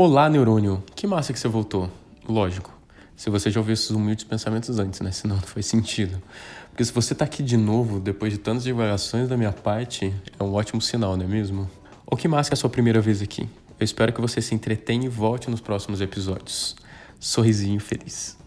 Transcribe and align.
Olá, 0.00 0.30
neurônio. 0.30 0.80
Que 0.94 1.08
massa 1.08 1.32
que 1.32 1.40
você 1.40 1.48
voltou. 1.48 1.90
Lógico. 2.28 2.72
Se 3.16 3.28
você 3.30 3.50
já 3.50 3.58
ouviu 3.58 3.72
esses 3.72 3.90
humildes 3.90 4.22
pensamentos 4.22 4.78
antes, 4.78 5.00
né? 5.00 5.10
Senão 5.10 5.34
não 5.34 5.42
faz 5.42 5.66
sentido. 5.66 6.22
Porque 6.70 6.84
se 6.84 6.92
você 6.92 7.16
tá 7.16 7.24
aqui 7.24 7.42
de 7.42 7.56
novo, 7.56 7.98
depois 7.98 8.32
de 8.32 8.38
tantas 8.38 8.62
divulgações 8.62 9.28
da 9.28 9.36
minha 9.36 9.50
parte, 9.50 10.14
é 10.38 10.44
um 10.44 10.54
ótimo 10.54 10.80
sinal, 10.80 11.16
não 11.16 11.24
é 11.24 11.26
mesmo? 11.26 11.68
Ou 12.06 12.16
que 12.16 12.28
massa 12.28 12.48
que 12.48 12.54
é 12.54 12.56
a 12.56 12.60
sua 12.60 12.70
primeira 12.70 13.00
vez 13.00 13.20
aqui. 13.20 13.42
Eu 13.76 13.84
espero 13.84 14.12
que 14.12 14.20
você 14.20 14.40
se 14.40 14.54
entretenha 14.54 15.06
e 15.06 15.08
volte 15.08 15.50
nos 15.50 15.60
próximos 15.60 16.00
episódios. 16.00 16.76
Sorrisinho 17.18 17.80
feliz. 17.80 18.38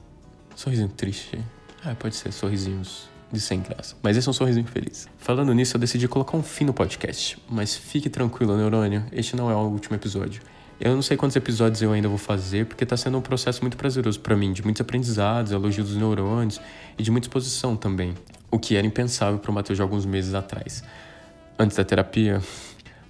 Sorrisinho 0.55 0.87
triste. 0.87 1.37
Ah, 1.83 1.93
pode 1.95 2.15
ser 2.15 2.31
sorrisinhos 2.31 3.09
de 3.29 3.41
sem 3.41 3.59
graça. 3.59 3.97
Mas 4.01 4.15
esse 4.15 4.25
é 4.25 4.29
um 4.29 4.33
sorrisinho 4.33 4.67
feliz. 4.67 5.05
Falando 5.17 5.53
nisso, 5.53 5.75
eu 5.75 5.81
decidi 5.81 6.07
colocar 6.07 6.37
um 6.37 6.43
fim 6.43 6.63
no 6.63 6.73
podcast. 6.73 7.37
Mas 7.49 7.75
fique 7.75 8.09
tranquilo, 8.09 8.55
neurônio, 8.55 9.03
este 9.11 9.35
não 9.35 9.51
é 9.51 9.53
o 9.53 9.67
último 9.67 9.97
episódio. 9.97 10.41
Eu 10.83 10.95
não 10.95 11.03
sei 11.03 11.15
quantos 11.15 11.35
episódios 11.35 11.79
eu 11.83 11.93
ainda 11.93 12.09
vou 12.09 12.17
fazer, 12.17 12.65
porque 12.65 12.83
tá 12.87 12.97
sendo 12.97 13.15
um 13.15 13.21
processo 13.21 13.61
muito 13.61 13.77
prazeroso 13.77 14.19
para 14.19 14.35
mim, 14.35 14.51
de 14.51 14.63
muitos 14.63 14.81
aprendizados, 14.81 15.51
elogios 15.51 15.89
dos 15.89 15.95
neurônios 15.95 16.59
e 16.97 17.03
de 17.03 17.11
muita 17.11 17.27
exposição 17.27 17.75
também. 17.75 18.15
O 18.49 18.57
que 18.57 18.75
era 18.75 18.87
impensável 18.87 19.37
para 19.37 19.51
o 19.51 19.53
Matheus 19.53 19.77
de 19.77 19.83
alguns 19.83 20.07
meses 20.07 20.33
atrás. 20.33 20.83
Antes 21.59 21.77
da 21.77 21.83
terapia, 21.83 22.41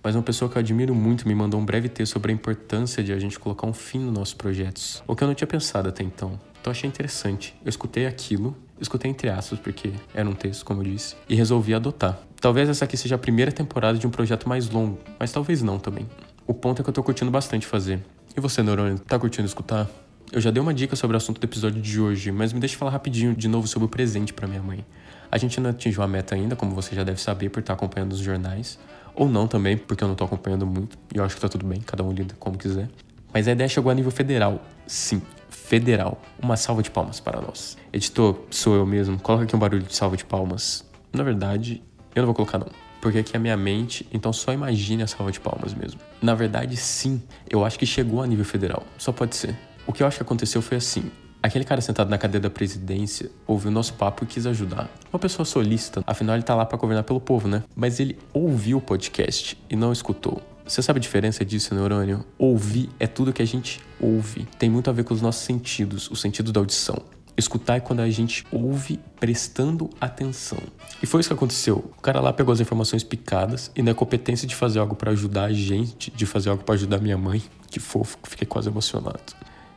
mas 0.03 0.15
uma 0.17 0.21
pessoa 0.21 0.51
que 0.51 0.57
eu 0.57 0.59
admiro 0.59 0.93
muito 0.93 1.25
me 1.25 1.33
mandou 1.33 1.61
um 1.61 1.65
breve 1.65 1.87
texto 1.87 2.11
sobre 2.11 2.33
a 2.33 2.35
importância 2.35 3.01
de 3.01 3.13
a 3.13 3.19
gente 3.19 3.39
colocar 3.39 3.65
um 3.65 3.71
fim 3.71 3.99
nos 3.99 4.13
nossos 4.13 4.33
projetos, 4.33 5.01
o 5.07 5.15
que 5.15 5.23
eu 5.23 5.27
não 5.29 5.33
tinha 5.33 5.47
pensado 5.47 5.87
até 5.87 6.03
então. 6.03 6.37
Então 6.59 6.71
achei 6.71 6.89
interessante. 6.89 7.55
Eu 7.63 7.69
escutei 7.69 8.05
aquilo, 8.05 8.53
escutei 8.81 9.09
entre 9.09 9.29
aspas, 9.29 9.59
porque 9.59 9.93
era 10.13 10.29
um 10.29 10.33
texto, 10.33 10.65
como 10.65 10.81
eu 10.81 10.91
disse, 10.91 11.15
e 11.29 11.35
resolvi 11.35 11.73
adotar. 11.73 12.19
Talvez 12.41 12.67
essa 12.67 12.83
aqui 12.83 12.97
seja 12.97 13.15
a 13.15 13.17
primeira 13.17 13.49
temporada 13.49 13.97
de 13.97 14.05
um 14.05 14.09
projeto 14.09 14.49
mais 14.49 14.69
longo, 14.69 14.99
mas 15.17 15.31
talvez 15.31 15.61
não 15.61 15.79
também. 15.79 16.05
O 16.51 16.53
ponto 16.53 16.81
é 16.81 16.83
que 16.83 16.89
eu 16.89 16.93
tô 16.93 17.01
curtindo 17.01 17.31
bastante 17.31 17.65
fazer. 17.65 18.03
E 18.35 18.41
você, 18.41 18.61
Neurônio, 18.61 18.99
tá 18.99 19.17
curtindo 19.17 19.47
escutar? 19.47 19.89
Eu 20.33 20.41
já 20.41 20.51
dei 20.51 20.61
uma 20.61 20.73
dica 20.73 20.97
sobre 20.97 21.15
o 21.15 21.17
assunto 21.17 21.39
do 21.39 21.43
episódio 21.45 21.81
de 21.81 22.01
hoje, 22.01 22.29
mas 22.29 22.51
me 22.51 22.59
deixa 22.59 22.77
falar 22.77 22.91
rapidinho 22.91 23.33
de 23.33 23.47
novo 23.47 23.69
sobre 23.69 23.85
o 23.85 23.87
presente 23.87 24.33
para 24.33 24.49
minha 24.49 24.61
mãe. 24.61 24.85
A 25.31 25.37
gente 25.37 25.61
não 25.61 25.69
atingiu 25.69 26.03
a 26.03 26.07
meta 26.09 26.35
ainda, 26.35 26.53
como 26.53 26.75
você 26.75 26.93
já 26.93 27.05
deve 27.05 27.21
saber 27.21 27.47
por 27.47 27.61
estar 27.61 27.71
acompanhando 27.71 28.11
os 28.11 28.19
jornais, 28.19 28.77
ou 29.15 29.29
não 29.29 29.47
também, 29.47 29.77
porque 29.77 30.03
eu 30.03 30.09
não 30.09 30.13
tô 30.13 30.25
acompanhando 30.25 30.67
muito, 30.67 30.97
e 31.15 31.19
eu 31.19 31.23
acho 31.23 31.35
que 31.35 31.41
tá 31.41 31.47
tudo 31.47 31.65
bem, 31.65 31.79
cada 31.79 32.03
um 32.03 32.11
lida 32.11 32.35
como 32.37 32.57
quiser. 32.57 32.89
Mas 33.33 33.47
a 33.47 33.53
ideia 33.53 33.69
chegou 33.69 33.89
a 33.89 33.95
nível 33.95 34.11
federal. 34.11 34.61
Sim, 34.85 35.21
federal. 35.49 36.21
Uma 36.43 36.57
salva 36.57 36.83
de 36.83 36.91
palmas 36.91 37.21
para 37.21 37.39
nós. 37.39 37.77
Editor, 37.93 38.37
sou 38.49 38.75
eu 38.75 38.85
mesmo. 38.85 39.17
Coloca 39.21 39.45
aqui 39.45 39.55
um 39.55 39.59
barulho 39.59 39.83
de 39.83 39.95
salva 39.95 40.17
de 40.17 40.25
palmas. 40.25 40.83
Na 41.13 41.23
verdade, 41.23 41.81
eu 42.13 42.23
não 42.23 42.27
vou 42.27 42.35
colocar 42.35 42.57
não. 42.57 42.67
Porque 43.01 43.17
aqui 43.17 43.33
é 43.33 43.37
a 43.37 43.39
minha 43.39 43.57
mente, 43.57 44.07
então 44.13 44.31
só 44.31 44.53
imagine 44.53 45.01
a 45.01 45.07
salva 45.07 45.31
de 45.31 45.39
palmas 45.39 45.73
mesmo. 45.73 45.99
Na 46.21 46.35
verdade, 46.35 46.77
sim, 46.77 47.21
eu 47.49 47.65
acho 47.65 47.79
que 47.79 47.85
chegou 47.85 48.21
a 48.21 48.27
nível 48.27 48.45
federal. 48.45 48.83
Só 48.97 49.11
pode 49.11 49.35
ser. 49.35 49.57
O 49.87 49.91
que 49.91 50.03
eu 50.03 50.07
acho 50.07 50.17
que 50.17 50.23
aconteceu 50.23 50.61
foi 50.61 50.77
assim. 50.77 51.11
Aquele 51.43 51.65
cara 51.65 51.81
sentado 51.81 52.07
na 52.07 52.19
cadeira 52.19 52.43
da 52.43 52.49
presidência 52.51 53.31
ouviu 53.47 53.71
nosso 53.71 53.95
papo 53.95 54.23
e 54.23 54.27
quis 54.27 54.45
ajudar. 54.45 54.87
Uma 55.11 55.17
pessoa 55.17 55.43
solícita, 55.43 56.03
afinal 56.05 56.35
ele 56.35 56.43
tá 56.43 56.53
lá 56.53 56.63
para 56.63 56.77
governar 56.77 57.03
pelo 57.03 57.19
povo, 57.19 57.47
né? 57.47 57.63
Mas 57.75 57.99
ele 57.99 58.19
ouviu 58.31 58.77
o 58.77 58.81
podcast 58.81 59.57
e 59.67 59.75
não 59.75 59.91
escutou. 59.91 60.39
Você 60.63 60.83
sabe 60.83 60.99
a 60.99 61.01
diferença 61.01 61.43
disso, 61.43 61.73
neurônio? 61.73 62.23
Ouvir 62.37 62.89
é 62.99 63.07
tudo 63.07 63.33
que 63.33 63.41
a 63.41 63.45
gente 63.45 63.81
ouve. 63.99 64.47
Tem 64.59 64.69
muito 64.69 64.89
a 64.91 64.93
ver 64.93 65.03
com 65.03 65.13
os 65.13 65.21
nossos 65.21 65.41
sentidos, 65.43 66.09
o 66.11 66.15
sentido 66.15 66.51
da 66.51 66.59
audição. 66.59 67.01
Escutar 67.41 67.77
é 67.77 67.79
quando 67.79 68.01
a 68.01 68.09
gente 68.09 68.45
ouve 68.51 68.99
prestando 69.19 69.89
atenção. 69.99 70.59
E 71.01 71.07
foi 71.07 71.21
isso 71.21 71.29
que 71.29 71.33
aconteceu. 71.33 71.91
O 71.97 72.01
cara 72.01 72.21
lá 72.21 72.31
pegou 72.31 72.53
as 72.53 72.59
informações 72.59 73.03
picadas 73.03 73.71
e 73.75 73.81
na 73.81 73.95
competência 73.95 74.47
de 74.47 74.55
fazer 74.55 74.77
algo 74.77 74.95
para 74.95 75.09
ajudar 75.09 75.45
a 75.45 75.51
gente, 75.51 76.11
de 76.11 76.25
fazer 76.27 76.51
algo 76.51 76.63
para 76.63 76.75
ajudar 76.75 76.99
minha 76.99 77.17
mãe, 77.17 77.41
que 77.71 77.79
fofo, 77.79 78.15
fiquei 78.23 78.45
quase 78.45 78.69
emocionado. 78.69 79.19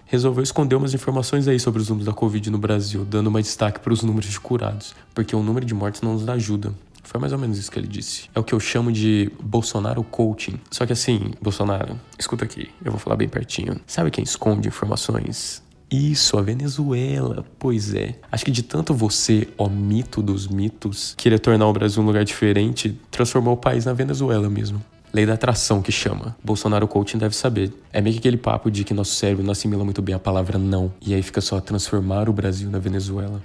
Resolveu 0.05 0.43
esconder 0.43 0.77
umas 0.77 0.93
informações 0.93 1.49
aí 1.49 1.59
sobre 1.59 1.81
os 1.81 1.89
números 1.89 2.05
da 2.05 2.13
Covid 2.13 2.51
no 2.51 2.59
Brasil, 2.59 3.03
dando 3.03 3.31
mais 3.31 3.47
destaque 3.47 3.81
para 3.81 3.95
os 3.95 4.03
números 4.03 4.31
de 4.31 4.39
curados, 4.39 4.95
porque 5.15 5.35
o 5.35 5.43
número 5.43 5.65
de 5.65 5.73
mortes 5.73 6.03
não 6.03 6.13
nos 6.13 6.29
ajuda. 6.29 6.75
Foi 7.03 7.19
mais 7.19 7.33
ou 7.33 7.39
menos 7.39 7.57
isso 7.57 7.73
que 7.73 7.79
ele 7.79 7.89
disse. 7.89 8.29
É 8.35 8.39
o 8.39 8.45
que 8.45 8.53
eu 8.53 8.61
chamo 8.61 8.93
de 8.93 9.33
Bolsonaro 9.43 10.05
coaching. 10.05 10.61
Só 10.71 10.85
que 10.85 10.93
assim, 10.93 11.33
Bolsonaro, 11.41 11.99
escuta 12.19 12.45
aqui, 12.45 12.69
eu 12.85 12.93
vou 12.93 13.01
falar 13.01 13.17
bem 13.17 13.29
pertinho. 13.29 13.81
Sabe 13.87 14.11
quem 14.11 14.23
esconde 14.23 14.69
informações? 14.69 15.65
Isso, 15.95 16.37
a 16.37 16.43
Venezuela. 16.43 17.45
Pois 17.57 17.95
é. 17.95 18.17
Acho 18.33 18.45
que 18.45 18.51
de 18.51 18.65
tanto 18.65 18.93
você, 18.93 19.47
ó 19.57 19.69
mito 19.69 20.21
dos 20.21 20.49
mitos, 20.49 21.15
querer 21.17 21.39
tornar 21.39 21.69
o 21.69 21.73
Brasil 21.73 22.03
um 22.03 22.07
lugar 22.07 22.25
diferente, 22.25 22.99
transformou 23.13 23.55
o 23.55 23.57
país 23.57 23.85
na 23.85 23.93
Venezuela 23.93 24.51
mesmo. 24.51 24.83
Lei 25.13 25.25
da 25.25 25.35
atração 25.35 25.81
que 25.81 25.93
chama. 25.93 26.37
Bolsonaro 26.43 26.89
coaching 26.89 27.19
deve 27.19 27.37
saber. 27.37 27.73
É 27.93 28.01
meio 28.01 28.15
que 28.15 28.19
aquele 28.19 28.37
papo 28.37 28.73
de 28.73 28.83
que 28.83 28.93
nosso 28.93 29.15
cérebro 29.15 29.45
não 29.45 29.53
assimila 29.53 29.85
muito 29.85 30.03
bem 30.03 30.17
a 30.17 30.19
palavra 30.19 30.59
não. 30.59 30.93
E 31.01 31.15
aí 31.15 31.23
fica 31.23 31.41
só 31.41 31.61
transformar 31.61 32.29
o 32.29 32.33
Brasil 32.33 32.69
na 32.69 32.81
Venezuela. 32.81 33.41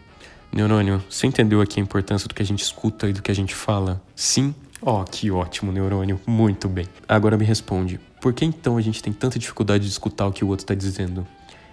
Neurônio, 0.51 1.03
você 1.07 1.27
entendeu 1.27 1.61
aqui 1.61 1.79
a 1.79 1.83
importância 1.83 2.27
do 2.27 2.33
que 2.33 2.41
a 2.41 2.45
gente 2.45 2.63
escuta 2.63 3.07
e 3.07 3.13
do 3.13 3.21
que 3.21 3.29
a 3.29 3.35
gente 3.35 3.53
fala? 3.53 4.01
Sim? 4.15 4.55
Oh, 4.81 5.03
que 5.03 5.29
ótimo, 5.29 5.71
neurônio. 5.71 6.19
Muito 6.25 6.67
bem. 6.67 6.87
Agora 7.07 7.37
me 7.37 7.45
responde. 7.45 7.99
Por 8.19 8.33
que 8.33 8.43
então 8.43 8.75
a 8.75 8.81
gente 8.81 9.03
tem 9.03 9.13
tanta 9.13 9.37
dificuldade 9.37 9.83
de 9.83 9.91
escutar 9.91 10.25
o 10.25 10.31
que 10.31 10.43
o 10.43 10.47
outro 10.47 10.65
tá 10.65 10.73
dizendo? 10.73 11.27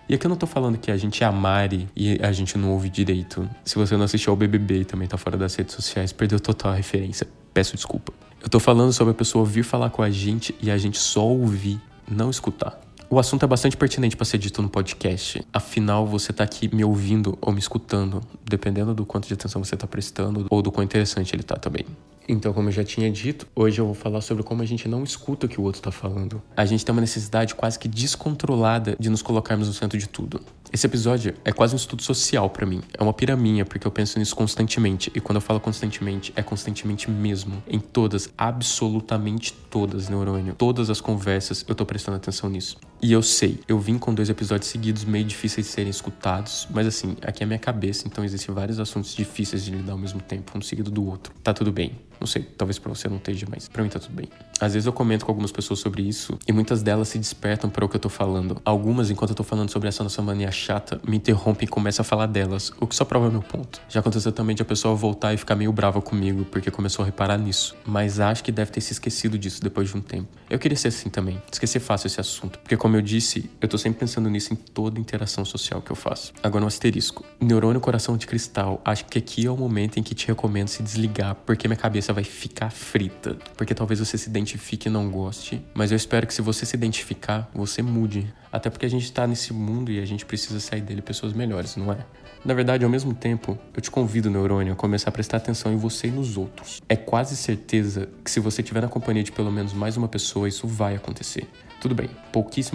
E 0.08 0.14
aqui 0.14 0.24
eu 0.24 0.28
não 0.28 0.36
tô 0.36 0.46
falando 0.46 0.78
que 0.78 0.90
a 0.90 0.96
gente 0.96 1.24
é 1.24 1.26
amare 1.26 1.88
e 1.96 2.16
a 2.22 2.30
gente 2.30 2.56
não 2.56 2.70
ouve 2.70 2.88
direito. 2.88 3.48
Se 3.64 3.74
você 3.74 3.96
não 3.96 4.04
assistiu 4.04 4.30
ao 4.30 4.36
BBB 4.36 4.82
e 4.82 4.84
também 4.84 5.08
tá 5.08 5.16
fora 5.16 5.36
das 5.36 5.54
redes 5.56 5.74
sociais, 5.74 6.12
perdeu 6.12 6.38
total 6.38 6.72
a 6.72 6.74
referência. 6.76 7.26
Peço 7.52 7.74
desculpa. 7.74 8.12
Eu 8.40 8.48
tô 8.48 8.60
falando 8.60 8.92
sobre 8.92 9.10
a 9.10 9.14
pessoa 9.14 9.44
vir 9.44 9.64
falar 9.64 9.90
com 9.90 10.02
a 10.02 10.10
gente 10.10 10.54
e 10.62 10.70
a 10.70 10.78
gente 10.78 10.96
só 10.98 11.26
ouvir, 11.26 11.80
não 12.08 12.30
escutar. 12.30 12.80
O 13.10 13.18
assunto 13.18 13.44
é 13.44 13.48
bastante 13.48 13.76
pertinente 13.76 14.16
para 14.16 14.24
ser 14.24 14.38
dito 14.38 14.62
no 14.62 14.68
podcast. 14.68 15.44
Afinal, 15.52 16.06
você 16.06 16.32
tá 16.32 16.44
aqui 16.44 16.72
me 16.72 16.84
ouvindo 16.84 17.36
ou 17.40 17.52
me 17.52 17.58
escutando, 17.58 18.20
dependendo 18.44 18.94
do 18.94 19.04
quanto 19.04 19.26
de 19.26 19.34
atenção 19.34 19.64
você 19.64 19.76
tá 19.76 19.86
prestando 19.88 20.46
ou 20.50 20.62
do 20.62 20.70
quão 20.70 20.84
interessante 20.84 21.34
ele 21.34 21.42
tá 21.42 21.56
também. 21.56 21.84
Então, 22.28 22.52
como 22.52 22.68
eu 22.68 22.72
já 22.72 22.82
tinha 22.82 23.10
dito, 23.10 23.46
hoje 23.54 23.80
eu 23.80 23.86
vou 23.86 23.94
falar 23.94 24.20
sobre 24.20 24.42
como 24.42 24.62
a 24.62 24.64
gente 24.64 24.88
não 24.88 25.04
escuta 25.04 25.46
o 25.46 25.48
que 25.48 25.60
o 25.60 25.64
outro 25.64 25.80
está 25.80 25.92
falando. 25.92 26.42
A 26.56 26.64
gente 26.64 26.84
tem 26.84 26.92
uma 26.92 27.00
necessidade 27.00 27.54
quase 27.54 27.78
que 27.78 27.88
descontrolada 27.88 28.96
de 28.98 29.08
nos 29.08 29.22
colocarmos 29.22 29.68
no 29.68 29.74
centro 29.74 29.98
de 29.98 30.08
tudo. 30.08 30.40
Esse 30.72 30.86
episódio 30.86 31.34
é 31.44 31.52
quase 31.52 31.74
um 31.74 31.76
estudo 31.76 32.02
social 32.02 32.50
para 32.50 32.66
mim. 32.66 32.82
É 32.98 33.02
uma 33.02 33.12
piraminha, 33.12 33.64
porque 33.64 33.86
eu 33.86 33.90
penso 33.90 34.18
nisso 34.18 34.34
constantemente. 34.34 35.10
E 35.14 35.20
quando 35.20 35.36
eu 35.36 35.40
falo 35.40 35.60
constantemente, 35.60 36.32
é 36.34 36.42
constantemente 36.42 37.10
mesmo. 37.10 37.62
Em 37.68 37.78
todas, 37.78 38.28
absolutamente 38.36 39.52
todas, 39.52 40.08
neurônio. 40.08 40.54
Todas 40.54 40.90
as 40.90 41.00
conversas, 41.00 41.64
eu 41.68 41.74
tô 41.74 41.86
prestando 41.86 42.16
atenção 42.16 42.50
nisso. 42.50 42.76
E 43.02 43.12
eu 43.12 43.22
sei, 43.22 43.60
eu 43.68 43.78
vim 43.78 43.98
com 43.98 44.14
dois 44.14 44.30
episódios 44.30 44.70
seguidos 44.70 45.04
meio 45.04 45.24
difíceis 45.24 45.66
de 45.66 45.72
serem 45.72 45.90
escutados, 45.90 46.66
mas 46.70 46.86
assim, 46.86 47.16
aqui 47.22 47.42
é 47.42 47.44
a 47.44 47.46
minha 47.46 47.58
cabeça, 47.58 48.06
então 48.06 48.24
existem 48.24 48.54
vários 48.54 48.80
assuntos 48.80 49.14
difíceis 49.14 49.64
de 49.64 49.70
lidar 49.70 49.92
ao 49.92 49.98
mesmo 49.98 50.20
tempo, 50.20 50.56
um 50.56 50.62
seguido 50.62 50.90
do 50.90 51.06
outro. 51.06 51.32
Tá 51.42 51.52
tudo 51.52 51.70
bem. 51.70 51.92
Não 52.20 52.26
sei, 52.26 52.42
talvez 52.42 52.78
para 52.78 52.92
você 52.92 53.08
não 53.08 53.18
esteja, 53.18 53.46
mas 53.48 53.68
para 53.68 53.82
mim 53.82 53.88
tá 53.88 53.98
tudo 53.98 54.14
bem. 54.14 54.28
Às 54.58 54.72
vezes 54.72 54.86
eu 54.86 54.92
comento 54.92 55.24
com 55.24 55.30
algumas 55.30 55.52
pessoas 55.52 55.80
sobre 55.80 56.02
isso 56.02 56.38
e 56.48 56.52
muitas 56.52 56.82
delas 56.82 57.08
se 57.08 57.18
despertam 57.18 57.68
para 57.68 57.84
o 57.84 57.88
que 57.88 57.96
eu 57.96 58.00
tô 58.00 58.08
falando. 58.08 58.60
Algumas, 58.64 59.10
enquanto 59.10 59.30
eu 59.30 59.36
tô 59.36 59.44
falando 59.44 59.70
sobre 59.70 59.88
essa 59.88 60.02
nossa 60.02 60.22
mania 60.22 60.50
chata, 60.50 61.00
me 61.06 61.16
interrompem 61.18 61.66
e 61.66 61.68
começam 61.68 62.02
a 62.02 62.04
falar 62.04 62.26
delas, 62.26 62.72
o 62.80 62.86
que 62.86 62.94
só 62.94 63.04
prova 63.04 63.30
meu 63.30 63.42
ponto. 63.42 63.80
Já 63.88 64.00
aconteceu 64.00 64.32
também 64.32 64.56
de 64.56 64.62
a 64.62 64.64
pessoa 64.64 64.94
voltar 64.94 65.34
e 65.34 65.36
ficar 65.36 65.54
meio 65.54 65.72
brava 65.72 66.00
comigo 66.00 66.46
porque 66.46 66.70
começou 66.70 67.02
a 67.02 67.06
reparar 67.06 67.36
nisso, 67.36 67.76
mas 67.84 68.18
acho 68.18 68.42
que 68.42 68.50
deve 68.50 68.70
ter 68.70 68.80
se 68.80 68.92
esquecido 68.92 69.38
disso 69.38 69.60
depois 69.60 69.90
de 69.90 69.96
um 69.96 70.00
tempo. 70.00 70.28
Eu 70.48 70.58
queria 70.58 70.76
ser 70.76 70.88
assim 70.88 71.10
também, 71.10 71.40
esquecer 71.52 71.80
fácil 71.80 72.06
esse 72.06 72.20
assunto, 72.20 72.58
porque 72.60 72.76
como 72.86 72.96
eu 72.96 73.02
disse, 73.02 73.50
eu 73.60 73.66
tô 73.66 73.76
sempre 73.76 73.98
pensando 73.98 74.30
nisso 74.30 74.52
em 74.52 74.56
toda 74.56 75.00
interação 75.00 75.44
social 75.44 75.82
que 75.82 75.90
eu 75.90 75.96
faço. 75.96 76.32
Agora 76.40 76.62
um 76.62 76.68
asterisco. 76.68 77.24
Neurônio 77.40 77.80
coração 77.80 78.16
de 78.16 78.28
cristal, 78.28 78.80
acho 78.84 79.06
que 79.06 79.18
aqui 79.18 79.44
é 79.44 79.50
o 79.50 79.56
momento 79.56 79.98
em 79.98 80.04
que 80.04 80.14
te 80.14 80.28
recomendo 80.28 80.68
se 80.68 80.84
desligar, 80.84 81.34
porque 81.34 81.66
minha 81.66 81.76
cabeça 81.76 82.12
vai 82.12 82.22
ficar 82.22 82.70
frita. 82.70 83.36
Porque 83.56 83.74
talvez 83.74 83.98
você 83.98 84.16
se 84.16 84.30
identifique 84.30 84.86
e 84.86 84.90
não 84.92 85.10
goste, 85.10 85.60
mas 85.74 85.90
eu 85.90 85.96
espero 85.96 86.28
que 86.28 86.32
se 86.32 86.40
você 86.40 86.64
se 86.64 86.76
identificar, 86.76 87.50
você 87.52 87.82
mude. 87.82 88.32
Até 88.52 88.70
porque 88.70 88.86
a 88.86 88.88
gente 88.88 89.10
tá 89.10 89.26
nesse 89.26 89.52
mundo 89.52 89.90
e 89.90 89.98
a 89.98 90.04
gente 90.04 90.24
precisa 90.24 90.60
sair 90.60 90.80
dele 90.80 91.02
pessoas 91.02 91.32
melhores, 91.32 91.74
não 91.74 91.92
é? 91.92 91.98
Na 92.44 92.54
verdade, 92.54 92.84
ao 92.84 92.90
mesmo 92.90 93.12
tempo, 93.12 93.58
eu 93.74 93.80
te 93.80 93.90
convido, 93.90 94.30
neurônio, 94.30 94.72
a 94.72 94.76
começar 94.76 95.08
a 95.08 95.12
prestar 95.12 95.38
atenção 95.38 95.72
em 95.72 95.76
você 95.76 96.06
e 96.06 96.12
nos 96.12 96.36
outros. 96.36 96.80
É 96.88 96.94
quase 96.94 97.36
certeza 97.36 98.08
que 98.24 98.30
se 98.30 98.38
você 98.38 98.62
estiver 98.62 98.80
na 98.80 98.88
companhia 98.88 99.24
de 99.24 99.32
pelo 99.32 99.50
menos 99.50 99.72
mais 99.72 99.96
uma 99.96 100.06
pessoa, 100.06 100.48
isso 100.48 100.64
vai 100.64 100.94
acontecer. 100.94 101.48
Tudo 101.80 101.94
bem, 101.94 102.08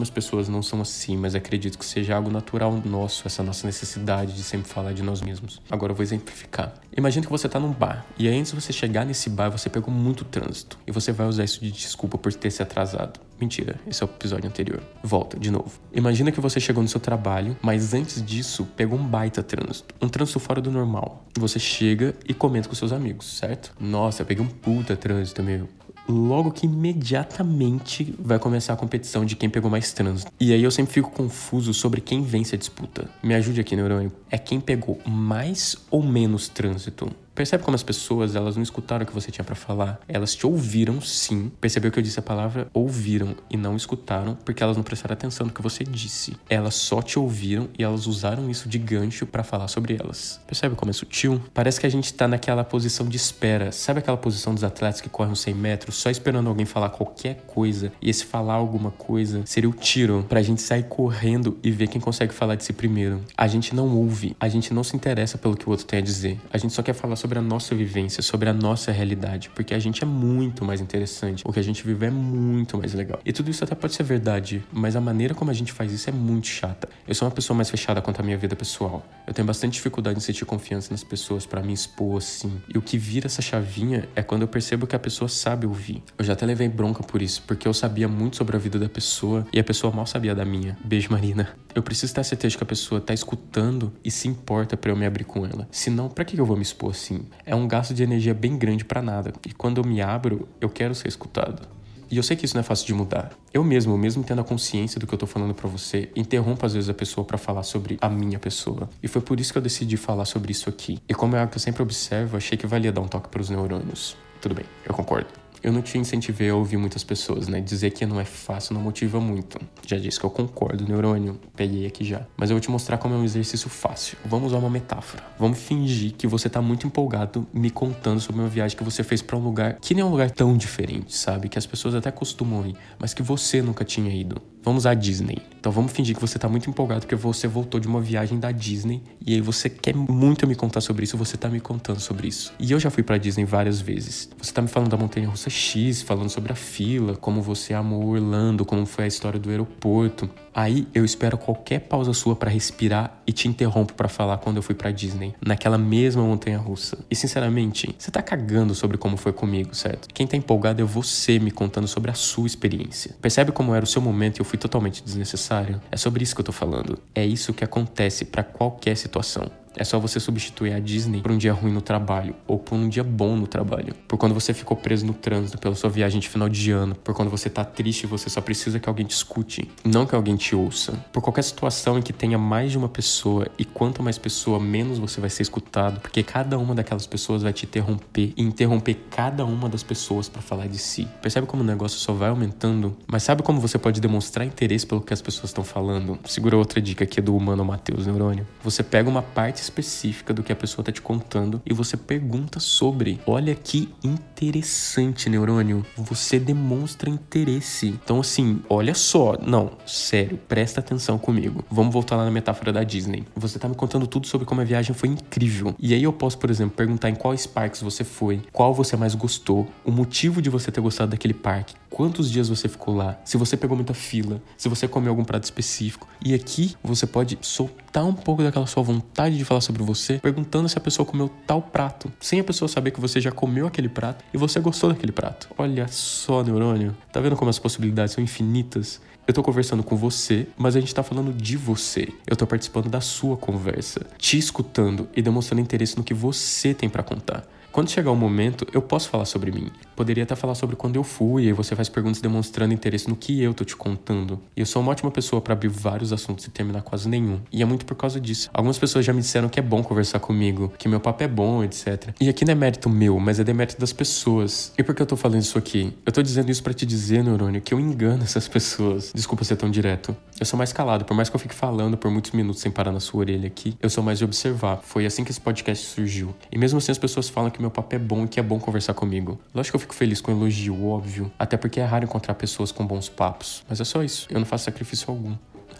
pouquíssimas 0.01 0.09
pessoas 0.09 0.49
não 0.49 0.63
são 0.63 0.81
assim, 0.81 1.15
mas 1.15 1.35
acredito 1.35 1.77
que 1.77 1.85
seja 1.85 2.15
algo 2.15 2.31
natural 2.31 2.81
nosso, 2.83 3.27
essa 3.27 3.43
nossa 3.43 3.67
necessidade 3.67 4.33
de 4.33 4.43
sempre 4.43 4.67
falar 4.67 4.93
de 4.93 5.03
nós 5.03 5.21
mesmos. 5.21 5.61
Agora 5.69 5.91
eu 5.91 5.95
vou 5.95 6.03
exemplificar. 6.03 6.73
Imagina 6.95 7.25
que 7.25 7.31
você 7.31 7.47
está 7.47 7.59
num 7.59 7.71
bar 7.71 8.05
e 8.17 8.27
aí, 8.27 8.37
antes 8.37 8.51
de 8.51 8.59
você 8.59 8.73
chegar 8.73 9.05
nesse 9.05 9.29
bar, 9.29 9.49
você 9.49 9.69
pegou 9.69 9.93
muito 9.93 10.25
trânsito 10.25 10.77
e 10.87 10.91
você 10.91 11.11
vai 11.11 11.27
usar 11.27 11.43
isso 11.43 11.61
de 11.61 11.71
desculpa 11.71 12.17
por 12.17 12.33
ter 12.33 12.51
se 12.51 12.63
atrasado. 12.63 13.19
Mentira, 13.39 13.79
esse 13.87 14.03
é 14.03 14.05
o 14.05 14.09
episódio 14.09 14.47
anterior. 14.47 14.81
Volta, 15.03 15.39
de 15.39 15.49
novo. 15.49 15.71
Imagina 15.93 16.31
que 16.31 16.39
você 16.39 16.59
chegou 16.59 16.83
no 16.83 16.89
seu 16.89 16.99
trabalho, 16.99 17.57
mas 17.61 17.93
antes 17.93 18.23
disso 18.23 18.67
pegou 18.75 18.99
um 18.99 19.03
baita 19.03 19.41
trânsito. 19.41 19.95
Um 20.01 20.07
trânsito 20.07 20.39
fora 20.39 20.61
do 20.61 20.71
normal. 20.71 21.25
Você 21.37 21.57
chega 21.57 22.13
e 22.27 22.33
comenta 22.33 22.69
com 22.69 22.75
seus 22.75 22.91
amigos, 22.91 23.37
certo? 23.37 23.73
Nossa, 23.79 24.21
eu 24.21 24.25
peguei 24.25 24.43
um 24.43 24.47
puta 24.47 24.95
trânsito, 24.95 25.41
meu. 25.41 25.67
Logo 26.07 26.51
que 26.51 26.65
imediatamente 26.65 28.15
vai 28.19 28.39
começar 28.39 28.73
a 28.73 28.77
competição 28.77 29.25
de 29.25 29.35
quem 29.35 29.49
pegou 29.49 29.69
mais 29.69 29.93
trânsito. 29.93 30.31
E 30.39 30.53
aí 30.53 30.63
eu 30.63 30.71
sempre 30.71 30.93
fico 30.93 31.11
confuso 31.11 31.73
sobre 31.73 32.01
quem 32.01 32.23
vence 32.23 32.55
a 32.55 32.57
disputa. 32.57 33.09
Me 33.23 33.33
ajude 33.33 33.61
aqui, 33.61 33.75
neurônio. 33.75 34.11
É 34.29 34.37
quem 34.37 34.59
pegou 34.59 34.99
mais 35.05 35.75
ou 35.89 36.03
menos 36.03 36.47
trânsito? 36.47 37.09
Percebe 37.41 37.63
como 37.63 37.73
as 37.73 37.81
pessoas, 37.81 38.35
elas 38.35 38.55
não 38.55 38.61
escutaram 38.61 39.03
o 39.03 39.07
que 39.07 39.15
você 39.15 39.31
tinha 39.31 39.43
para 39.43 39.55
falar. 39.55 39.99
Elas 40.07 40.35
te 40.35 40.45
ouviram 40.45 41.01
sim. 41.01 41.51
Percebeu 41.59 41.91
que 41.91 41.97
eu 41.97 42.03
disse 42.03 42.19
a 42.19 42.21
palavra 42.21 42.67
ouviram 42.71 43.35
e 43.49 43.57
não 43.57 43.75
escutaram 43.75 44.37
porque 44.45 44.61
elas 44.61 44.77
não 44.77 44.83
prestaram 44.83 45.13
atenção 45.13 45.47
no 45.47 45.51
que 45.51 45.59
você 45.59 45.83
disse. 45.83 46.37
Elas 46.47 46.75
só 46.75 47.01
te 47.01 47.17
ouviram 47.17 47.67
e 47.79 47.83
elas 47.83 48.05
usaram 48.05 48.47
isso 48.47 48.69
de 48.69 48.77
gancho 48.77 49.25
para 49.25 49.41
falar 49.41 49.67
sobre 49.69 49.97
elas. 49.99 50.39
Percebe 50.45 50.75
como 50.75 50.91
é 50.91 50.93
sutil? 50.93 51.41
Parece 51.51 51.79
que 51.79 51.87
a 51.87 51.89
gente 51.89 52.13
tá 52.13 52.27
naquela 52.27 52.63
posição 52.63 53.07
de 53.09 53.17
espera. 53.17 53.71
Sabe 53.71 54.01
aquela 54.01 54.17
posição 54.17 54.53
dos 54.53 54.63
atletas 54.63 55.01
que 55.01 55.09
correm 55.09 55.31
uns 55.31 55.41
100 55.41 55.55
metros 55.55 55.95
só 55.95 56.11
esperando 56.11 56.47
alguém 56.47 56.67
falar 56.67 56.89
qualquer 56.89 57.43
coisa 57.47 57.91
e 57.99 58.07
esse 58.07 58.23
falar 58.23 58.53
alguma 58.53 58.91
coisa 58.91 59.41
seria 59.47 59.67
o 59.67 59.73
tiro 59.73 60.23
pra 60.29 60.43
gente 60.43 60.61
sair 60.61 60.83
correndo 60.83 61.57
e 61.63 61.71
ver 61.71 61.87
quem 61.87 61.99
consegue 61.99 62.35
falar 62.35 62.53
de 62.53 62.63
si 62.63 62.71
primeiro. 62.71 63.19
A 63.35 63.47
gente 63.47 63.73
não 63.73 63.97
ouve, 63.97 64.35
a 64.39 64.47
gente 64.47 64.71
não 64.71 64.83
se 64.83 64.95
interessa 64.95 65.39
pelo 65.39 65.57
que 65.57 65.65
o 65.67 65.71
outro 65.71 65.87
tem 65.87 65.97
a 65.97 66.03
dizer. 66.03 66.39
A 66.53 66.59
gente 66.59 66.71
só 66.71 66.83
quer 66.83 66.93
falar 66.93 67.15
sobre 67.15 67.30
a 67.39 67.41
nossa 67.41 67.75
vivência, 67.75 68.21
sobre 68.21 68.49
a 68.49 68.53
nossa 68.53 68.91
realidade, 68.91 69.49
porque 69.55 69.73
a 69.73 69.79
gente 69.79 70.03
é 70.03 70.05
muito 70.05 70.63
mais 70.63 70.81
interessante. 70.81 71.43
O 71.45 71.51
que 71.51 71.59
a 71.59 71.63
gente 71.63 71.85
vive 71.85 72.05
é 72.05 72.11
muito 72.11 72.77
mais 72.77 72.93
legal. 72.93 73.19
E 73.25 73.31
tudo 73.31 73.49
isso 73.49 73.63
até 73.63 73.75
pode 73.75 73.93
ser 73.93 74.03
verdade, 74.03 74.63
mas 74.71 74.95
a 74.95 75.01
maneira 75.01 75.33
como 75.33 75.51
a 75.51 75.53
gente 75.53 75.71
faz 75.71 75.91
isso 75.91 76.09
é 76.09 76.13
muito 76.13 76.47
chata. 76.47 76.89
Eu 77.07 77.15
sou 77.15 77.27
uma 77.27 77.33
pessoa 77.33 77.55
mais 77.55 77.69
fechada 77.69 78.01
quanto 78.01 78.19
à 78.19 78.23
minha 78.23 78.37
vida 78.37 78.55
pessoal. 78.55 79.05
Eu 79.27 79.33
tenho 79.33 79.45
bastante 79.45 79.73
dificuldade 79.73 80.17
em 80.17 80.21
sentir 80.21 80.45
confiança 80.45 80.91
nas 80.91 81.03
pessoas 81.03 81.45
para 81.45 81.61
me 81.61 81.73
expor 81.73 82.17
assim. 82.17 82.61
E 82.73 82.77
o 82.77 82.81
que 82.81 82.97
vira 82.97 83.27
essa 83.27 83.41
chavinha 83.41 84.07
é 84.15 84.21
quando 84.23 84.43
eu 84.43 84.47
percebo 84.47 84.87
que 84.87 84.95
a 84.95 84.99
pessoa 84.99 85.27
sabe 85.27 85.65
ouvir. 85.65 86.03
Eu 86.17 86.25
já 86.25 86.33
até 86.33 86.45
levei 86.45 86.67
bronca 86.67 87.03
por 87.03 87.21
isso, 87.21 87.43
porque 87.47 87.67
eu 87.67 87.73
sabia 87.73 88.07
muito 88.07 88.37
sobre 88.37 88.55
a 88.55 88.59
vida 88.59 88.77
da 88.77 88.89
pessoa 88.89 89.45
e 89.53 89.59
a 89.59 89.63
pessoa 89.63 89.93
mal 89.93 90.05
sabia 90.05 90.35
da 90.35 90.45
minha. 90.45 90.77
Beijo, 90.83 91.09
Marina. 91.11 91.49
Eu 91.73 91.81
preciso 91.81 92.13
ter 92.13 92.23
certeza 92.23 92.57
que 92.57 92.63
a 92.63 92.67
pessoa 92.67 92.99
tá 92.99 93.13
escutando 93.13 93.93
e 94.03 94.11
se 94.11 94.27
importa 94.27 94.75
para 94.75 94.91
eu 94.91 94.95
me 94.95 95.05
abrir 95.05 95.23
com 95.23 95.45
ela. 95.45 95.67
Senão, 95.71 96.09
para 96.09 96.25
que 96.25 96.37
eu 96.37 96.45
vou 96.45 96.57
me 96.57 96.63
expor 96.63 96.91
assim? 96.91 97.25
É 97.45 97.55
um 97.55 97.67
gasto 97.67 97.93
de 97.93 98.03
energia 98.03 98.33
bem 98.33 98.57
grande 98.57 98.83
para 98.83 99.01
nada. 99.01 99.33
E 99.47 99.53
quando 99.53 99.79
eu 99.79 99.83
me 99.83 100.01
abro, 100.01 100.47
eu 100.59 100.69
quero 100.69 100.93
ser 100.93 101.07
escutado. 101.07 101.67
E 102.11 102.17
eu 102.17 102.23
sei 102.23 102.35
que 102.35 102.43
isso 102.43 102.55
não 102.55 102.59
é 102.59 102.63
fácil 102.63 102.85
de 102.85 102.93
mudar. 102.93 103.31
Eu 103.53 103.63
mesmo, 103.63 103.97
mesmo 103.97 104.21
tendo 104.21 104.41
a 104.41 104.43
consciência 104.43 104.99
do 104.99 105.07
que 105.07 105.13
eu 105.13 105.17
tô 105.17 105.25
falando 105.25 105.53
para 105.53 105.69
você, 105.69 106.11
interrompo 106.13 106.65
às 106.65 106.73
vezes 106.73 106.89
a 106.89 106.93
pessoa 106.93 107.23
para 107.23 107.37
falar 107.37 107.63
sobre 107.63 107.97
a 108.01 108.09
minha 108.09 108.37
pessoa. 108.37 108.89
E 109.01 109.07
foi 109.07 109.21
por 109.21 109.39
isso 109.39 109.53
que 109.53 109.57
eu 109.57 109.61
decidi 109.61 109.95
falar 109.95 110.25
sobre 110.25 110.51
isso 110.51 110.67
aqui. 110.67 110.99
E 111.07 111.13
como 111.13 111.37
é 111.37 111.39
algo 111.39 111.51
que 111.51 111.57
eu 111.57 111.61
sempre 111.61 111.81
observo, 111.81 112.35
achei 112.35 112.57
que 112.57 112.67
valia 112.67 112.91
dar 112.91 112.99
um 112.99 113.07
toque 113.07 113.29
para 113.29 113.41
os 113.41 113.49
neurônios. 113.49 114.17
Tudo 114.41 114.53
bem, 114.53 114.65
eu 114.85 114.93
concordo. 114.93 115.40
Eu 115.63 115.71
não 115.71 115.81
te 115.81 115.97
incentivei 115.97 116.49
a 116.49 116.55
ouvir 116.55 116.77
muitas 116.77 117.03
pessoas, 117.03 117.47
né? 117.47 117.61
Dizer 117.61 117.91
que 117.91 118.05
não 118.05 118.19
é 118.19 118.25
fácil 118.25 118.73
não 118.73 118.81
motiva 118.81 119.19
muito. 119.19 119.59
Já 119.85 119.97
disse 119.97 120.19
que 120.19 120.25
eu 120.25 120.29
concordo, 120.29 120.87
neurônio. 120.87 121.39
Peguei 121.55 121.85
aqui 121.85 122.03
já. 122.03 122.25
Mas 122.35 122.49
eu 122.49 122.55
vou 122.55 122.61
te 122.61 122.71
mostrar 122.71 122.97
como 122.97 123.13
é 123.13 123.17
um 123.17 123.23
exercício 123.23 123.69
fácil. 123.69 124.17
Vamos 124.25 124.47
usar 124.47 124.57
uma 124.57 124.69
metáfora. 124.69 125.23
Vamos 125.37 125.59
fingir 125.59 126.13
que 126.13 126.25
você 126.25 126.49
tá 126.49 126.61
muito 126.61 126.87
empolgado 126.87 127.47
me 127.53 127.69
contando 127.69 128.19
sobre 128.19 128.41
uma 128.41 128.49
viagem 128.49 128.75
que 128.75 128.83
você 128.83 129.03
fez 129.03 129.21
para 129.21 129.37
um 129.37 129.43
lugar 129.43 129.77
que 129.79 129.93
nem 129.93 130.01
é 130.01 130.05
um 130.05 130.09
lugar 130.09 130.31
tão 130.31 130.57
diferente, 130.57 131.15
sabe? 131.15 131.47
Que 131.47 131.59
as 131.59 131.65
pessoas 131.65 131.93
até 131.93 132.09
costumam 132.09 132.65
ir, 132.65 132.75
mas 132.97 133.13
que 133.13 133.21
você 133.21 133.61
nunca 133.61 133.85
tinha 133.85 134.13
ido. 134.13 134.41
Vamos 134.63 134.85
à 134.85 134.93
Disney. 134.93 135.39
Então 135.59 135.71
vamos 135.71 135.91
fingir 135.91 136.15
que 136.15 136.21
você 136.21 136.37
tá 136.37 136.47
muito 136.47 136.69
empolgado 136.69 137.01
porque 137.01 137.15
você 137.15 137.47
voltou 137.47 137.79
de 137.79 137.87
uma 137.87 138.01
viagem 138.01 138.39
da 138.39 138.51
Disney 138.51 139.01
e 139.25 139.33
aí 139.33 139.41
você 139.41 139.69
quer 139.69 139.95
muito 139.95 140.47
me 140.47 140.55
contar 140.55 140.81
sobre 140.81 141.03
isso, 141.03 141.17
você 141.17 141.37
tá 141.37 141.49
me 141.49 141.59
contando 141.59 141.99
sobre 141.99 142.27
isso. 142.27 142.53
E 142.59 142.71
eu 142.71 142.79
já 142.79 142.89
fui 142.89 143.03
para 143.03 143.17
Disney 143.17 143.45
várias 143.45 143.79
vezes. 143.79 144.29
Você 144.39 144.51
tá 144.51 144.61
me 144.61 144.67
falando 144.67 144.89
da 144.89 144.97
montanha 144.97 145.27
russa 145.27 145.49
X, 145.51 146.01
falando 146.01 146.29
sobre 146.29 146.51
a 146.51 146.55
fila, 146.55 147.15
como 147.15 147.41
você 147.41 147.73
amou 147.73 148.07
Orlando, 148.07 148.65
como 148.65 148.85
foi 148.85 149.03
a 149.03 149.07
história 149.07 149.39
do 149.39 149.49
aeroporto. 149.49 150.29
Aí 150.53 150.87
eu 150.93 151.05
espero 151.05 151.37
qualquer 151.37 151.81
pausa 151.81 152.13
sua 152.13 152.35
para 152.35 152.49
respirar 152.49 153.21
e 153.25 153.31
te 153.31 153.47
interrompo 153.47 153.93
para 153.93 154.09
falar 154.09 154.37
quando 154.37 154.57
eu 154.57 154.63
fui 154.63 154.75
para 154.75 154.91
Disney, 154.91 155.33
naquela 155.45 155.77
mesma 155.77 156.23
montanha 156.23 156.57
russa. 156.57 156.97
E 157.09 157.15
sinceramente, 157.15 157.93
você 157.97 158.09
tá 158.09 158.21
cagando 158.21 158.73
sobre 158.73 158.97
como 158.97 159.15
foi 159.15 159.31
comigo, 159.31 159.75
certo? 159.75 160.07
Quem 160.13 160.25
tá 160.25 160.35
empolgado 160.35 160.81
é 160.81 160.85
você 160.85 161.39
me 161.39 161.51
contando 161.51 161.87
sobre 161.87 162.11
a 162.11 162.15
sua 162.15 162.47
experiência. 162.47 163.15
Percebe 163.21 163.51
como 163.51 163.75
era 163.75 163.83
o 163.83 163.87
seu 163.87 164.01
momento 164.01 164.39
e 164.39 164.41
eu 164.41 164.45
fui 164.45 164.57
totalmente 164.57 165.03
desnecessário? 165.03 165.79
É 165.91 165.97
sobre 165.97 166.23
isso 166.23 166.33
que 166.33 166.41
eu 166.41 166.45
tô 166.45 166.51
falando. 166.51 166.97
É 167.13 167.25
isso 167.25 167.53
que 167.53 167.63
acontece 167.63 168.25
para 168.25 168.43
qualquer 168.43 168.97
situação. 168.97 169.60
É 169.75 169.83
só 169.83 169.99
você 169.99 170.19
substituir 170.19 170.73
a 170.73 170.79
Disney 170.79 171.21
por 171.21 171.31
um 171.31 171.37
dia 171.37 171.53
ruim 171.53 171.71
no 171.71 171.81
trabalho 171.81 172.35
ou 172.45 172.59
por 172.59 172.75
um 172.75 172.89
dia 172.89 173.03
bom 173.03 173.35
no 173.35 173.47
trabalho. 173.47 173.95
Por 174.07 174.17
quando 174.17 174.33
você 174.33 174.53
ficou 174.53 174.75
preso 174.75 175.05
no 175.05 175.13
trânsito 175.13 175.57
pela 175.57 175.75
sua 175.75 175.89
viagem 175.89 176.19
de 176.19 176.27
final 176.27 176.49
de 176.49 176.71
ano. 176.71 176.95
Por 176.95 177.13
quando 177.15 177.29
você 177.29 177.49
tá 177.49 177.63
triste 177.63 178.03
e 178.03 178.07
você 178.07 178.29
só 178.29 178.41
precisa 178.41 178.79
que 178.79 178.89
alguém 178.89 179.05
te 179.05 179.15
escute, 179.15 179.69
não 179.83 180.05
que 180.05 180.15
alguém 180.15 180.35
te 180.35 180.55
ouça. 180.55 180.93
Por 181.11 181.21
qualquer 181.21 181.43
situação 181.43 181.97
em 181.97 182.01
que 182.01 182.11
tenha 182.11 182.37
mais 182.37 182.71
de 182.71 182.77
uma 182.77 182.89
pessoa 182.89 183.47
e 183.57 183.63
quanto 183.63 184.03
mais 184.03 184.17
pessoa, 184.17 184.59
menos 184.59 184.99
você 184.99 185.21
vai 185.21 185.29
ser 185.29 185.43
escutado, 185.43 185.99
porque 186.01 186.21
cada 186.21 186.57
uma 186.57 186.75
daquelas 186.75 187.07
pessoas 187.07 187.43
vai 187.43 187.53
te 187.53 187.65
interromper 187.65 188.33
e 188.35 188.41
interromper 188.41 188.95
cada 189.09 189.45
uma 189.45 189.69
das 189.69 189.83
pessoas 189.83 190.27
para 190.27 190.41
falar 190.41 190.67
de 190.67 190.77
si. 190.77 191.07
Percebe 191.21 191.47
como 191.47 191.63
o 191.63 191.65
negócio 191.65 191.97
só 191.99 192.13
vai 192.13 192.29
aumentando? 192.29 192.95
Mas 193.07 193.23
sabe 193.23 193.41
como 193.41 193.59
você 193.59 193.77
pode 193.77 194.01
demonstrar 194.01 194.45
interesse 194.45 194.85
pelo 194.85 195.01
que 195.01 195.13
as 195.13 195.21
pessoas 195.21 195.45
estão 195.45 195.63
falando? 195.63 196.19
Segura 196.25 196.57
outra 196.57 196.81
dica 196.81 197.03
aqui 197.03 197.21
do 197.21 197.35
humano 197.35 197.63
Matheus 197.63 198.05
Neurônio. 198.05 198.45
Você 198.63 198.83
pega 198.83 199.09
uma 199.09 199.21
parte 199.21 199.60
específica 199.61 200.33
do 200.33 200.43
que 200.43 200.51
a 200.51 200.55
pessoa 200.55 200.83
tá 200.83 200.91
te 200.91 201.01
contando 201.01 201.61
e 201.65 201.73
você 201.73 201.95
pergunta 201.95 202.59
sobre. 202.59 203.19
Olha 203.25 203.55
que 203.55 203.89
interessante, 204.03 205.29
neurônio. 205.29 205.85
Você 205.95 206.39
demonstra 206.39 207.09
interesse. 207.09 207.87
Então, 207.87 208.19
assim, 208.19 208.61
olha 208.69 208.93
só. 208.93 209.37
Não, 209.41 209.71
sério, 209.85 210.37
presta 210.47 210.79
atenção 210.79 211.17
comigo. 211.17 211.63
Vamos 211.69 211.93
voltar 211.93 212.15
lá 212.15 212.25
na 212.25 212.31
metáfora 212.31 212.73
da 212.73 212.83
Disney. 212.83 213.25
Você 213.35 213.59
tá 213.59 213.67
me 213.67 213.75
contando 213.75 214.07
tudo 214.07 214.27
sobre 214.27 214.45
como 214.45 214.61
a 214.61 214.65
viagem 214.65 214.93
foi 214.93 215.09
incrível. 215.09 215.75
E 215.79 215.93
aí 215.93 216.03
eu 216.03 216.13
posso, 216.13 216.37
por 216.37 216.49
exemplo, 216.49 216.75
perguntar 216.75 217.09
em 217.09 217.15
quais 217.15 217.45
parques 217.45 217.81
você 217.81 218.03
foi, 218.03 218.41
qual 218.51 218.73
você 218.73 218.95
mais 218.95 219.15
gostou, 219.15 219.67
o 219.85 219.91
motivo 219.91 220.41
de 220.41 220.49
você 220.49 220.71
ter 220.71 220.81
gostado 220.81 221.11
daquele 221.11 221.33
parque, 221.33 221.75
quantos 221.91 222.31
dias 222.31 222.49
você 222.49 222.67
ficou 222.67 222.95
lá, 222.95 223.19
se 223.23 223.37
você 223.37 223.55
pegou 223.55 223.75
muita 223.75 223.93
fila, 223.93 224.41
se 224.57 224.67
você 224.69 224.87
comeu 224.87 225.11
algum 225.11 225.23
prato 225.23 225.43
específico. 225.43 226.07
E 226.23 226.33
aqui 226.33 226.75
você 226.81 227.05
pode 227.05 227.37
soltar 227.41 228.05
um 228.05 228.13
pouco 228.13 228.41
daquela 228.41 228.65
sua 228.65 228.81
vontade 228.81 229.37
de 229.37 229.45
falar 229.45 229.61
sobre 229.61 229.83
você, 229.83 230.17
perguntando 230.17 230.69
se 230.69 230.77
a 230.77 230.81
pessoa 230.81 231.05
comeu 231.05 231.29
tal 231.45 231.61
prato, 231.61 232.11
sem 232.19 232.39
a 232.39 232.43
pessoa 232.43 232.69
saber 232.69 232.91
que 232.91 233.01
você 233.01 233.19
já 233.19 233.31
comeu 233.31 233.67
aquele 233.67 233.89
prato 233.89 234.23
e 234.33 234.37
você 234.37 234.59
gostou 234.59 234.89
daquele 234.89 235.11
prato. 235.11 235.49
Olha 235.57 235.87
só, 235.89 236.41
neurônio. 236.41 236.95
Tá 237.11 237.19
vendo 237.19 237.35
como 237.35 237.49
as 237.49 237.59
possibilidades 237.59 238.13
são 238.13 238.23
infinitas? 238.23 239.01
Eu 239.27 239.33
tô 239.33 239.43
conversando 239.43 239.83
com 239.83 239.95
você, 239.95 240.47
mas 240.57 240.75
a 240.75 240.79
gente 240.79 240.95
tá 240.95 241.03
falando 241.03 241.31
de 241.31 241.55
você. 241.55 242.11
Eu 242.25 242.35
tô 242.35 242.47
participando 242.47 242.89
da 242.89 243.01
sua 243.01 243.37
conversa, 243.37 244.01
te 244.17 244.37
escutando 244.37 245.07
e 245.15 245.21
demonstrando 245.21 245.61
interesse 245.61 245.95
no 245.95 246.03
que 246.03 246.13
você 246.13 246.73
tem 246.73 246.89
para 246.89 247.03
contar. 247.03 247.45
Quando 247.71 247.89
chegar 247.89 248.11
o 248.11 248.15
momento, 248.17 248.67
eu 248.73 248.81
posso 248.81 249.07
falar 249.07 249.23
sobre 249.23 249.49
mim. 249.49 249.71
Poderia 249.95 250.23
até 250.23 250.35
falar 250.35 250.55
sobre 250.55 250.75
quando 250.75 250.97
eu 250.97 251.05
fui, 251.05 251.45
e 251.45 251.53
você 251.53 251.73
faz 251.73 251.87
perguntas 251.87 252.19
demonstrando 252.19 252.73
interesse 252.73 253.07
no 253.07 253.15
que 253.15 253.41
eu 253.41 253.53
tô 253.53 253.63
te 253.63 253.77
contando. 253.77 254.41
E 254.57 254.59
eu 254.59 254.65
sou 254.65 254.81
uma 254.81 254.91
ótima 254.91 255.09
pessoa 255.09 255.41
para 255.41 255.53
abrir 255.53 255.69
vários 255.69 256.11
assuntos 256.11 256.45
e 256.45 256.51
terminar 256.51 256.81
quase 256.81 257.07
nenhum. 257.07 257.39
E 257.49 257.61
é 257.61 257.65
muito 257.65 257.85
por 257.85 257.95
causa 257.95 258.19
disso. 258.19 258.49
Algumas 258.53 258.77
pessoas 258.77 259.05
já 259.05 259.13
me 259.13 259.21
disseram 259.21 259.47
que 259.47 259.57
é 259.57 259.63
bom 259.63 259.81
conversar 259.81 260.19
comigo, 260.19 260.73
que 260.77 260.89
meu 260.89 260.99
papo 260.99 261.23
é 261.23 261.29
bom, 261.29 261.63
etc. 261.63 262.13
E 262.19 262.27
aqui 262.27 262.43
não 262.43 262.51
é 262.51 262.55
mérito 262.55 262.89
meu, 262.89 263.17
mas 263.19 263.39
é 263.39 263.43
demérito 263.43 263.79
das 263.79 263.93
pessoas. 263.93 264.73
E 264.77 264.83
por 264.83 264.93
que 264.93 265.01
eu 265.01 265.05
tô 265.05 265.15
falando 265.15 265.39
isso 265.39 265.57
aqui? 265.57 265.93
Eu 266.05 266.11
tô 266.11 266.21
dizendo 266.21 266.51
isso 266.51 266.61
para 266.61 266.73
te 266.73 266.85
dizer, 266.85 267.23
neurônio, 267.23 267.61
que 267.61 267.73
eu 267.73 267.79
engano 267.79 268.23
essas 268.23 268.49
pessoas. 268.49 269.13
Desculpa 269.15 269.45
ser 269.45 269.55
tão 269.55 269.71
direto. 269.71 270.13
Eu 270.37 270.45
sou 270.45 270.57
mais 270.57 270.73
calado, 270.73 271.05
por 271.05 271.13
mais 271.13 271.29
que 271.29 271.35
eu 271.37 271.39
fique 271.39 271.55
falando 271.55 271.95
por 271.95 272.11
muitos 272.11 272.31
minutos 272.31 272.61
sem 272.61 272.71
parar 272.71 272.91
na 272.91 272.99
sua 272.99 273.21
orelha 273.21 273.47
aqui, 273.47 273.77
eu 273.81 273.89
sou 273.89 274.03
mais 274.03 274.17
de 274.17 274.25
observar. 274.25 274.81
Foi 274.83 275.05
assim 275.05 275.23
que 275.23 275.31
esse 275.31 275.39
podcast 275.39 275.85
surgiu. 275.85 276.35
E 276.51 276.57
mesmo 276.57 276.79
assim 276.79 276.91
as 276.91 276.97
pessoas 276.97 277.29
falam 277.29 277.49
que 277.49 277.60
meu 277.61 277.71
papo 277.71 277.95
é 277.95 277.99
bom 277.99 278.25
e 278.25 278.27
que 278.27 278.39
é 278.39 278.43
bom 278.43 278.59
conversar 278.59 278.93
comigo. 278.93 279.39
Lógico 279.53 279.73
que 279.73 279.75
eu 279.77 279.81
fico 279.81 279.95
feliz 279.95 280.19
com 280.19 280.31
elogio, 280.31 280.85
óbvio. 280.87 281.31
Até 281.37 281.55
porque 281.55 281.79
é 281.79 281.85
raro 281.85 282.05
encontrar 282.05 282.33
pessoas 282.33 282.71
com 282.71 282.85
bons 282.85 283.07
papos. 283.07 283.63
Mas 283.69 283.79
é 283.79 283.83
só 283.83 284.03
isso. 284.03 284.27
Eu 284.29 284.39
não 284.39 284.45
faço 284.45 284.65
sacrifício 284.65 285.09
algum. 285.09 285.35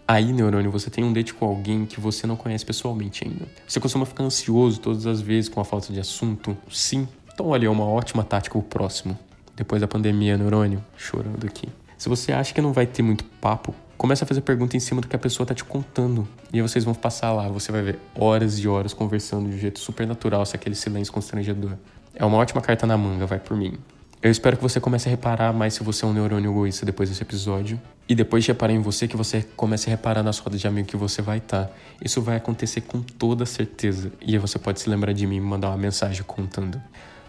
Aí, 0.07 0.31
neurônio, 0.33 0.71
você 0.71 0.89
tem 0.89 1.03
um 1.03 1.13
date 1.13 1.33
com 1.33 1.45
alguém 1.45 1.85
que 1.85 2.00
você 2.00 2.27
não 2.27 2.35
conhece 2.35 2.65
pessoalmente 2.65 3.23
ainda. 3.25 3.47
Você 3.67 3.79
costuma 3.79 4.05
ficar 4.05 4.23
ansioso 4.23 4.79
todas 4.79 5.05
as 5.05 5.21
vezes 5.21 5.50
com 5.50 5.59
a 5.59 5.65
falta 5.65 5.91
de 5.93 6.00
assunto? 6.00 6.57
Sim. 6.69 7.07
Então, 7.33 7.47
olha, 7.47 7.67
é 7.67 7.69
uma 7.69 7.85
ótima 7.85 8.23
tática 8.23 8.57
o 8.57 8.61
próximo. 8.61 9.17
Depois 9.55 9.81
da 9.81 9.88
pandemia, 9.88 10.38
neurônio, 10.38 10.83
chorando 10.97 11.45
aqui. 11.45 11.69
Se 11.97 12.09
você 12.09 12.31
acha 12.31 12.53
que 12.53 12.61
não 12.61 12.73
vai 12.73 12.85
ter 12.85 13.03
muito 13.03 13.23
papo, 13.23 13.73
começa 14.01 14.25
a 14.25 14.27
fazer 14.27 14.41
pergunta 14.41 14.75
em 14.75 14.79
cima 14.79 15.00
do 15.00 15.08
que 15.08 15.15
a 15.15 15.20
pessoa 15.20 15.46
tá 15.46 15.53
te 15.53 15.63
contando. 15.63 16.27
E 16.51 16.55
aí 16.55 16.62
vocês 16.63 16.84
vão 16.84 16.91
passar 16.91 17.31
lá, 17.34 17.48
você 17.48 17.72
vai 17.72 17.84
ver 17.84 18.00
horas 18.15 18.58
e 18.58 18.67
horas 18.67 18.96
conversando 18.96 19.48
de 19.48 19.55
um 19.55 19.60
jeito 19.60 19.79
super 19.79 20.08
natural, 20.08 20.43
sem 20.43 20.58
aquele 20.58 20.74
silêncio 20.74 21.13
constrangedor. 21.13 21.74
É 22.15 22.25
uma 22.25 22.36
ótima 22.36 22.62
carta 22.62 22.88
na 22.88 22.98
manga, 22.98 23.27
vai 23.27 23.38
por 23.38 23.55
mim. 23.55 23.77
Eu 24.20 24.31
espero 24.31 24.58
que 24.58 24.63
você 24.63 24.79
comece 24.79 25.08
a 25.08 25.12
reparar 25.12 25.53
mais 25.53 25.75
se 25.75 25.84
você 25.84 26.03
é 26.03 26.08
um 26.08 26.13
neurônio 26.13 26.50
egoísta 26.50 26.84
depois 26.84 27.10
desse 27.10 27.22
episódio. 27.22 27.79
E 28.10 28.15
depois 28.15 28.43
de 28.43 28.50
reparar 28.50 28.74
em 28.74 28.81
você, 28.81 29.08
que 29.08 29.15
você 29.15 29.46
comece 29.55 29.88
a 29.88 29.91
reparar 29.91 30.24
nas 30.24 30.39
rodas 30.39 30.60
de 30.60 30.67
amigo 30.67 30.88
que 30.88 30.98
você 30.98 31.22
vai 31.22 31.38
estar. 31.38 31.65
Tá. 31.65 31.72
Isso 32.03 32.24
vai 32.24 32.38
acontecer 32.38 32.81
com 32.81 33.03
toda 33.03 33.46
certeza. 33.46 34.12
E 34.20 34.34
aí 34.34 34.39
você 34.39 34.58
pode 34.58 34.79
se 34.79 34.89
lembrar 34.89 35.13
de 35.13 35.27
mim 35.27 35.36
e 35.36 35.41
mandar 35.41 35.67
uma 35.67 35.77
mensagem 35.77 36.24
contando. 36.24 36.81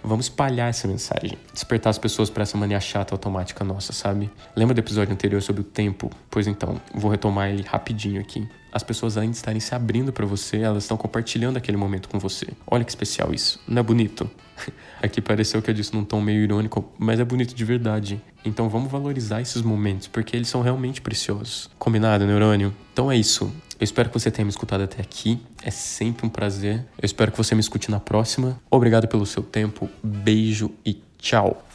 Vamos 0.04 0.26
espalhar 0.26 0.68
essa 0.68 0.88
mensagem. 0.88 1.38
Despertar 1.52 1.90
as 1.90 1.98
pessoas 1.98 2.28
para 2.28 2.42
essa 2.42 2.56
mania 2.56 2.80
chata 2.80 3.14
automática 3.14 3.64
nossa, 3.64 3.92
sabe? 3.92 4.30
Lembra 4.56 4.74
do 4.74 4.80
episódio 4.80 5.12
anterior 5.12 5.40
sobre 5.40 5.62
o 5.62 5.64
tempo? 5.64 6.10
Pois 6.30 6.46
então, 6.46 6.80
vou 6.94 7.10
retomar 7.10 7.50
ele 7.50 7.62
rapidinho 7.62 8.20
aqui. 8.20 8.46
As 8.72 8.82
pessoas 8.82 9.18
ainda 9.18 9.36
estarem 9.36 9.60
se 9.60 9.74
abrindo 9.74 10.12
para 10.12 10.24
você, 10.24 10.58
elas 10.58 10.84
estão 10.84 10.96
compartilhando 10.96 11.58
aquele 11.58 11.76
momento 11.76 12.08
com 12.08 12.18
você. 12.18 12.46
Olha 12.66 12.84
que 12.84 12.90
especial 12.90 13.34
isso. 13.34 13.60
Não 13.68 13.80
é 13.80 13.82
bonito? 13.82 14.30
Aqui 15.02 15.20
pareceu 15.20 15.60
que 15.60 15.70
eu 15.70 15.74
disse 15.74 15.94
num 15.94 16.04
tom 16.04 16.20
meio 16.20 16.42
irônico, 16.42 16.90
mas 16.98 17.20
é 17.20 17.24
bonito 17.24 17.54
de 17.54 17.64
verdade. 17.64 18.22
Então 18.44 18.68
vamos 18.68 18.90
valorizar 18.90 19.40
esses 19.40 19.60
momentos, 19.60 20.08
porque 20.08 20.34
eles 20.34 20.48
são 20.48 20.62
realmente 20.62 21.00
preciosos. 21.00 21.68
Combinado, 21.78 22.24
neurônio? 22.24 22.74
Então 22.92 23.12
é 23.12 23.16
isso. 23.16 23.52
Eu 23.78 23.84
espero 23.84 24.08
que 24.08 24.18
você 24.18 24.30
tenha 24.30 24.44
me 24.44 24.50
escutado 24.50 24.82
até 24.82 25.02
aqui. 25.02 25.40
É 25.62 25.70
sempre 25.70 26.24
um 26.24 26.28
prazer. 26.28 26.86
Eu 26.96 27.04
espero 27.04 27.30
que 27.30 27.36
você 27.36 27.54
me 27.54 27.60
escute 27.60 27.90
na 27.90 28.00
próxima. 28.00 28.58
Obrigado 28.70 29.06
pelo 29.08 29.26
seu 29.26 29.42
tempo. 29.42 29.90
Beijo 30.02 30.70
e 30.86 31.02
tchau. 31.18 31.71